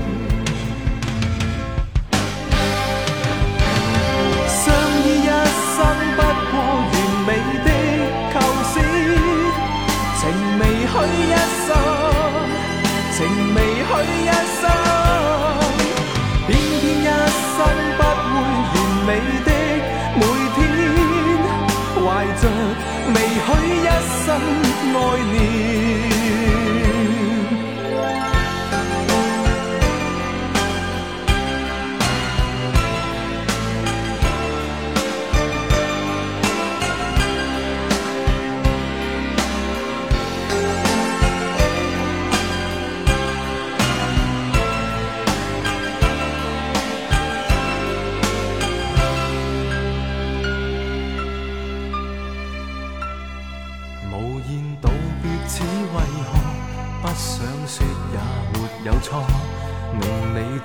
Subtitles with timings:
[24.40, 25.97] 爱念。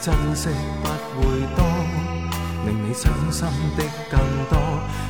[0.04, 0.50] 珍惜
[0.84, 1.64] 不会多，
[2.66, 3.48] 令你伤心
[3.78, 4.20] 的更
[4.50, 4.60] 多。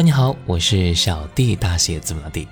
[0.00, 2.46] 你好，我是小弟，大写字母的。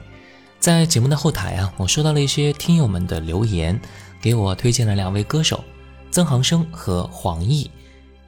[0.58, 3.80] 在节目的后台啊，我收到了一些听友们的留言，
[4.20, 5.62] 给我推荐了两位歌手：
[6.10, 7.68] 曾航生和黄奕。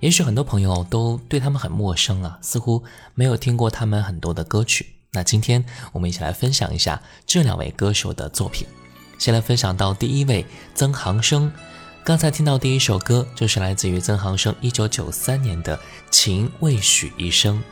[0.03, 2.83] 也许很多朋友都对他们很陌生啊，似乎
[3.15, 4.85] 没有听过他们很多的歌曲。
[5.13, 8.67] 那今天我们一起来分享一下这两位歌手的作品。
[9.17, 10.45] 先来分享到第一位
[10.75, 11.53] 曾航生。
[12.03, 15.77] 刚才听到第一首歌就是来自于曾航生1993年的
[16.11, 17.63] 《情未许一生》。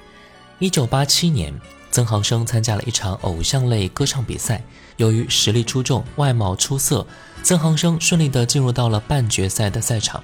[0.89, 1.61] 1987年，
[1.91, 4.63] 曾航生参加了一场偶像类歌唱比赛，
[4.99, 7.05] 由于实力出众、外貌出色，
[7.43, 10.23] 曾航生顺利的进入到了半决赛的赛场。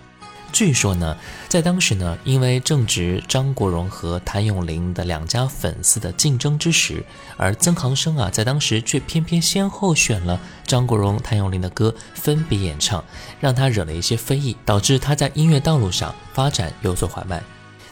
[0.53, 1.17] 据说呢，
[1.49, 7.05] 在当时呢，因为正值张国荣和谭咏麟的两家粉丝的竞争之时，
[7.37, 13.05] 而曾航生啊，在当时却偏偏先后选了张国荣、谭咏麟的歌分别演唱，
[13.41, 17.43] 让他惹了一些非议，导致他在音乐道路上发展有所缓慢。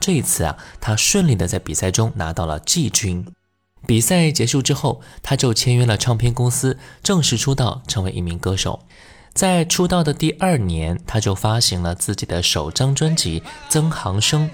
[0.00, 3.24] 这一次啊，他顺利的在比赛中拿到了季军。
[3.86, 8.80] 比赛结束之后，他就签约了唱片公司，正式出道，成为一名歌手。
[9.32, 14.48] 在出道的第二年，他就发行了自己的首张专辑《曾航生》。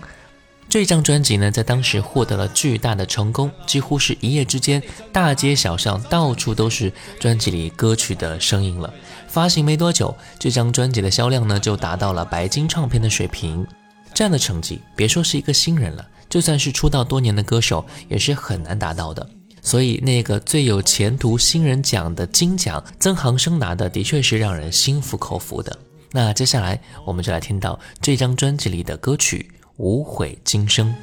[0.68, 4.82] 这张专辑呢，在当时获得了巨大的成功，几乎是一夜之间，
[5.12, 8.92] 大街小巷到处都是专辑里歌曲的声音了。
[9.28, 13.66] 发行没多久，这张专辑的销量呢，就达到了白金唱片的水平。
[14.14, 19.26] 这样的成绩，别说是一个新人了，就算是出道多年的歌手，也是很难达到的。
[19.62, 25.76] 所以，那个最有前途新人奖的金奖，曾航生拿的的确是让人心服口服的。
[26.10, 30.94] 那接下来，我们就来听到这张专辑里的歌曲《无悔今生》。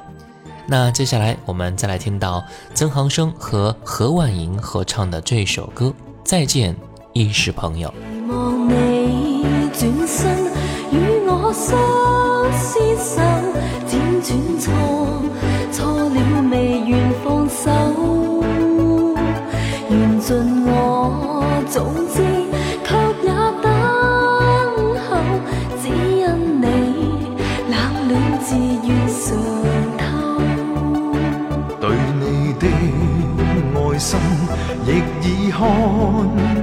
[0.68, 5.86] 那接下来，我们再来听到曾航生和何婉莹合唱的这首歌
[6.24, 6.74] 《再见》。
[7.14, 7.92] 亦是朋友。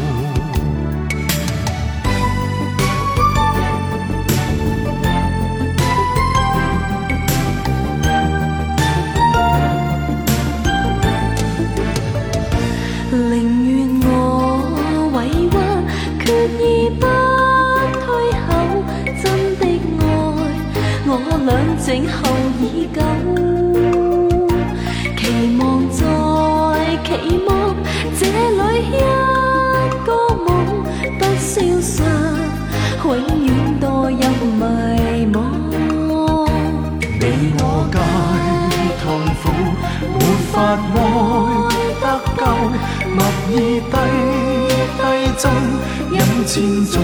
[46.11, 47.01] 饮千种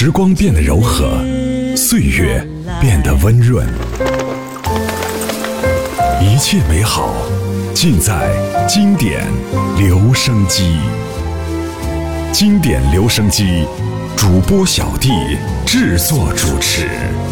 [0.00, 1.20] 时光变得柔和，
[1.74, 2.40] 岁月
[2.80, 3.66] 变得温润，
[6.22, 7.12] 一切美好
[7.74, 8.30] 尽在
[8.68, 9.26] 经典
[9.76, 10.78] 留声机。
[12.32, 13.66] 经典留声机，
[14.16, 15.10] 主播小弟
[15.66, 17.27] 制作主持。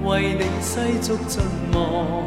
[0.04, 1.42] 为你细俗尽
[1.74, 2.24] 望。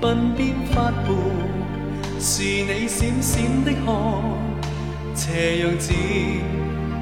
[0.00, 4.22] 鬓边发伴是你闪闪的汗，
[5.14, 5.94] 斜阳照，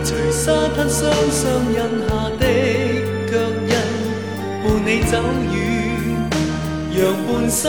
[0.03, 0.43] 随沙
[0.75, 1.41] 滩双双
[1.71, 2.43] 印下的
[3.29, 3.33] 脚
[3.69, 3.71] 印，
[4.63, 5.13] 伴你走
[5.53, 5.55] 远，
[6.97, 7.61] 让半生。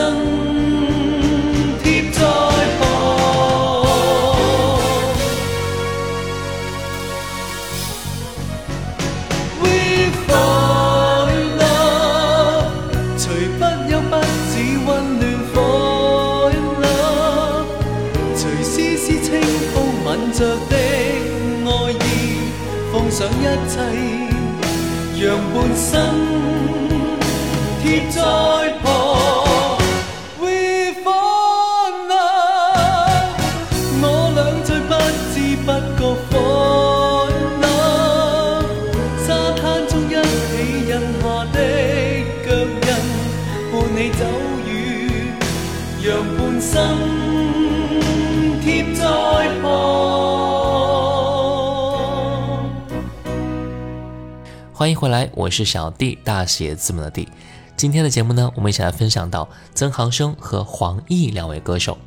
[54.86, 57.28] 欢迎回来，我是小 D，大写字母的 D。
[57.76, 61.98] 今天的节目呢，我们一起来分享到曾航生和黄奕两位歌手。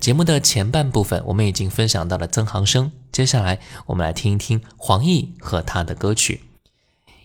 [0.00, 6.40] 节目的前半部分我们已经分享到了曾航生，接下来我们来听一听黄奕和他的歌曲。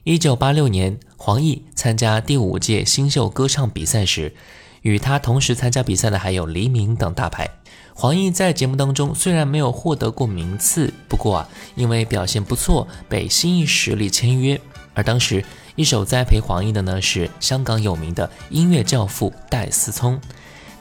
[0.03, 4.35] 一九八六年，黄奕参加第五届新秀歌唱比赛时，
[4.83, 7.49] 与他同时参加比赛的还有黎明等大牌。
[7.95, 14.61] 黄奕在节目当中虽然没有获得过名次，不过啊，因为表现不错，被新艺实力签约。
[14.99, 15.43] 而当时
[15.77, 20.19] 一手栽培黄奕的呢，是香港有名的音乐教父戴思聪。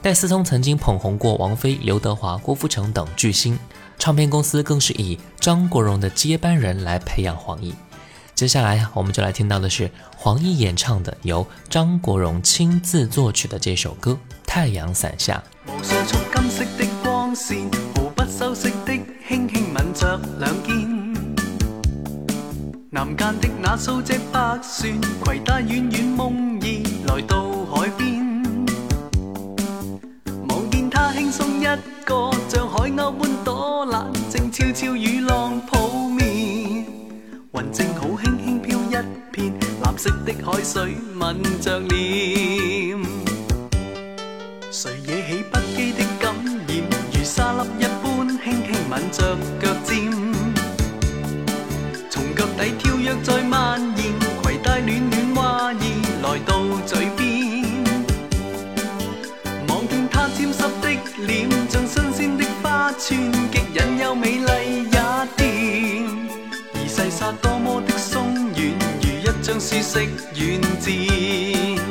[0.02, 3.57] 戴思聪曾经捧红过王菲、刘德华、郭富城等巨星，
[3.96, 7.72] 唱片公司更是以张国荣的接班人来培养黄奕。
[8.35, 14.11] 接下来，我们就来听到的是黄奕演唱的由张国荣亲自作曲的这首歌
[14.44, 15.40] 《太阳伞下》。
[15.68, 15.94] 的
[18.02, 18.92] 不
[19.28, 20.98] 轻轻吻着两肩。
[23.05, 24.63] 林间的那数只白船，
[25.25, 28.27] 携带远远梦意来到海边。
[30.49, 36.27] 望见他轻松一个，像海鸥般多冷静，悄悄与浪抱面。
[36.27, 38.93] 云正好轻轻飘一
[39.33, 39.53] 片，
[39.85, 42.99] 蓝色的海水吻着脸。
[44.73, 46.77] 谁惹起不羁的感染，
[47.13, 50.28] 如沙粒一般轻轻吻着脚尖。
[53.11, 54.12] 若在蔓延，
[54.44, 57.62] 携带暖暖话意来到嘴边，
[59.66, 65.01] 望见她沾湿的脸，像新鲜的花串，极引诱美丽也
[65.38, 66.07] 甜。
[66.75, 68.68] 而细沙多么的松软，
[69.01, 70.01] 如一张舒适
[70.35, 71.88] 软垫。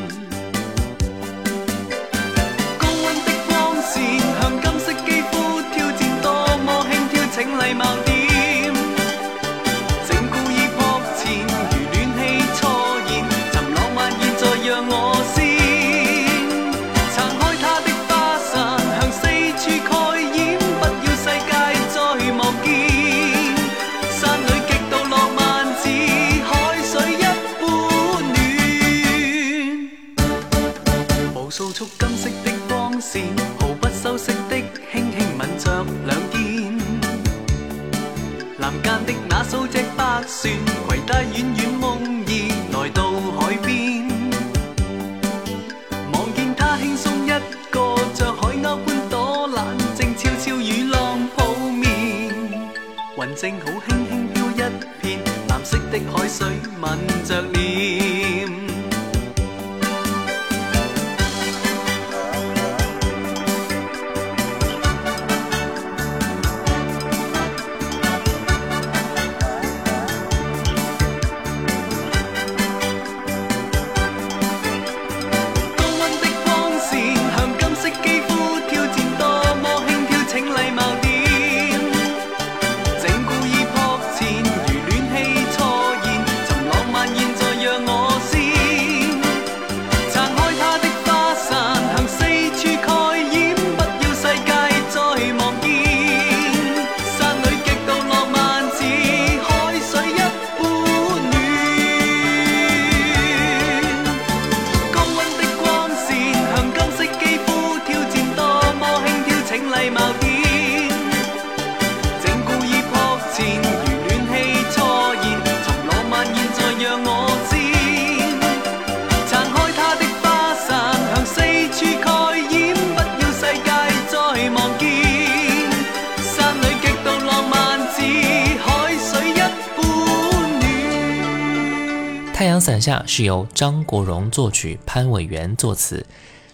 [132.70, 136.06] 伞下是由张国荣作曲，潘伟元作词。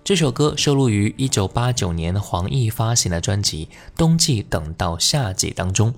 [0.04, 3.66] 这首歌收录于1989年黄奕发行的专辑
[3.98, 5.92] 《冬季等到夏季》当中。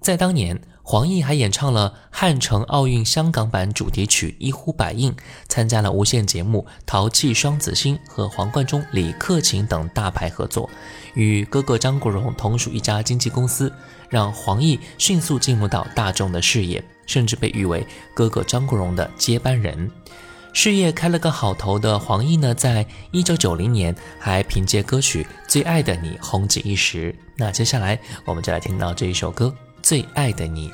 [0.00, 5.10] 在当年，黄奕还演唱了汉城奥运香港版主题曲《一呼百应》，
[5.48, 10.70] 参加了无线节目《淘气双子星》和黄贯中、李克勤等大牌合作，
[11.14, 13.72] 与哥哥张国荣同属一家经纪公司。
[14.08, 19.90] 让黄奕迅速进入到大众的视野，甚至被誉为哥哥张国荣的接班人。
[20.54, 27.14] 事业开了个好头的黄奕呢，在一九九零年还凭借歌曲《最爱的你》红极一时。
[27.36, 29.46] 那接下来我们就来听到这一首歌
[29.82, 30.70] 《最爱的你》。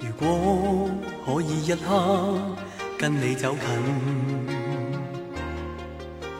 [0.00, 0.90] 如果
[1.24, 2.38] 可以一刻
[2.98, 4.39] 跟你走近。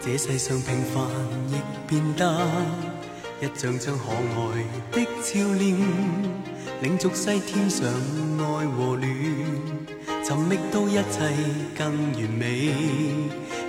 [0.02, 1.06] 这世上平凡
[1.50, 2.24] 亦变得
[3.42, 5.76] 一张张可爱的笑脸，
[6.80, 7.86] 令俗世添上
[8.38, 9.06] 爱和暖，
[10.26, 11.30] 寻觅到一切
[11.76, 12.72] 更完美。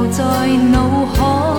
[0.00, 0.24] 留在
[0.72, 1.55] 脑海。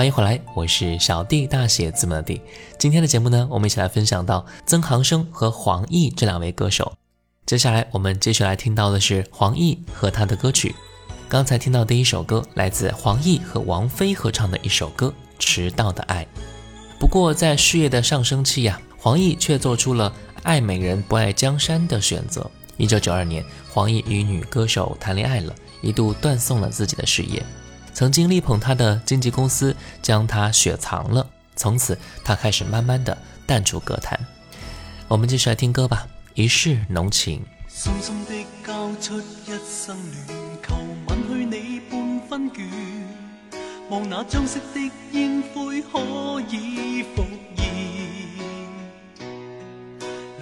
[0.00, 2.40] 欢迎回来，我是小弟大写字母的弟。
[2.78, 6.90] 今天的节目呢，我们一起来分享到曾航生和黄奕这两位歌手。
[7.44, 10.74] 接下来我们继续来听到的是黄奕和他的歌曲。
[11.28, 16.24] 刚才听到第一首歌，来自黄奕和王菲合唱的一首歌《迟到的爱》。
[16.98, 20.10] 不过在事业的上升期呀，黄奕却做出了
[20.44, 22.50] 爱美人不爱江山的选择。
[22.78, 27.42] 一九九二年，黄奕与女歌手谈恋爱了，一度断送了自己的事业。
[28.00, 31.94] 曾经力捧他的经纪公司将他雪藏了，从此
[32.24, 34.18] 他开始慢慢的淡出歌坛。
[35.06, 37.42] 我们继续来听歌吧，《一世浓情》。
[37.68, 38.32] 深深的
[38.66, 40.74] 交出一生恋，求
[41.08, 42.70] 吻去你半分倦，
[43.90, 47.22] 望那将息的烟灰可以复
[47.58, 49.28] 现，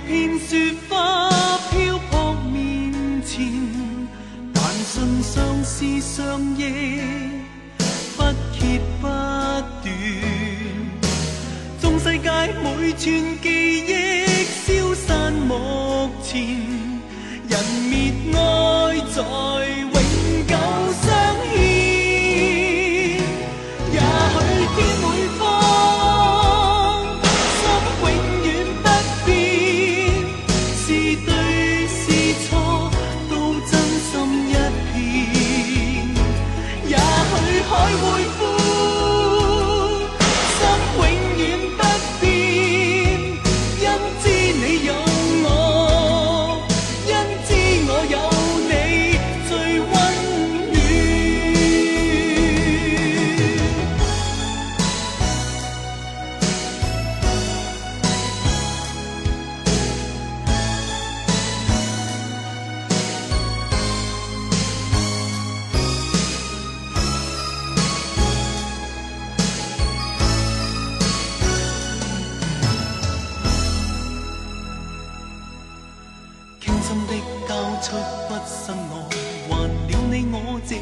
[0.00, 1.30] 片雪花
[1.70, 2.92] 飘泊面
[3.24, 3.46] 前，
[4.52, 7.00] 但信相思相忆
[8.16, 8.22] 不
[8.52, 9.88] 竭不断，
[11.80, 12.30] 纵世界
[12.62, 13.65] 每寸。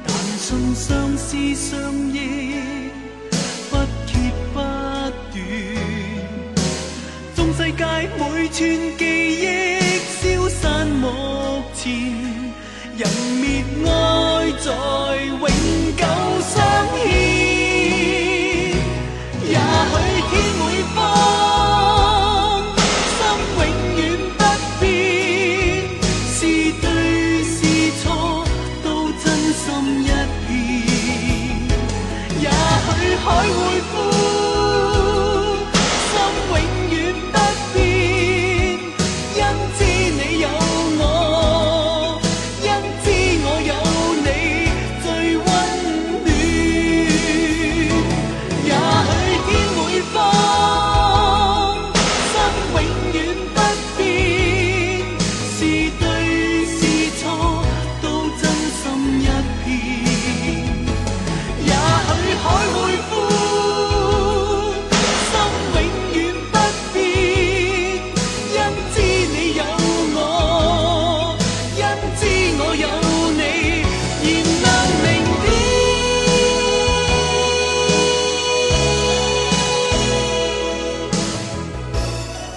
[0.07, 1.81] 但信相思相
[2.13, 2.46] 忆。
[8.59, 9.77] 串记忆
[10.35, 11.09] 消散，目
[11.75, 11.95] 前
[12.97, 13.07] 人
[13.39, 15.36] 灭，爱在。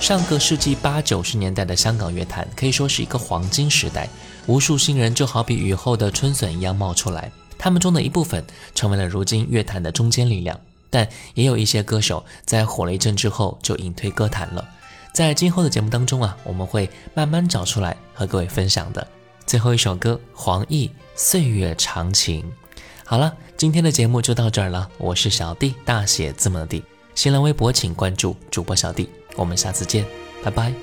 [0.09, 4.09] 上个世纪八九十年代的香港乐坛可以说是一个黄金时代，
[4.47, 8.43] 无数新人就好比雨后的春笋一样冒出来，他们中的一部分
[8.73, 14.67] 成为了如今乐坛的中坚力量，但也有一些歌手在火了一阵之后就隐退歌坛了。
[15.13, 19.07] 在今后的节目当中啊，我们会慢慢找出来和各位分享的。
[19.45, 22.41] 最后一首歌，《黄奕岁月长情》。
[23.05, 24.89] 好了，今天的节目就到这儿了。
[24.97, 26.83] 我是小弟，大写字母的弟。
[27.13, 29.07] 新浪微博请关注主播小弟。
[29.39, 30.05] 我们下次见，
[30.43, 30.73] 拜拜。